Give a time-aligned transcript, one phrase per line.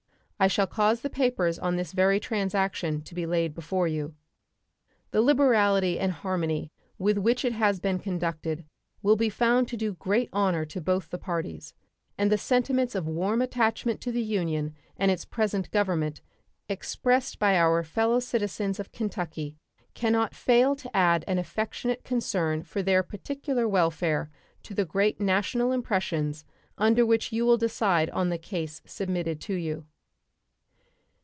[0.43, 4.15] I shall cause the papers on this very transaction to be laid before you.
[5.11, 8.65] The liberality and harmony with which it has been conducted
[9.03, 11.75] will be found to do great honor to both the parties,
[12.17, 16.21] and the sentiments of warm attachment to the Union and its present Government
[16.67, 19.57] expressed by our fellow citizens of Kentucky
[19.93, 24.31] can not fail to add an affectionate concern for their particular welfare
[24.63, 26.45] to the great national impressions
[26.79, 29.85] under which you will decide on the case submitted to you.